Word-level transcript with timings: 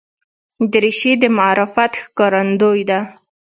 دریشي 0.71 1.11
د 1.21 1.23
معرفت 1.37 1.91
ښکارندوی 2.03 2.81
ده. 2.89 2.99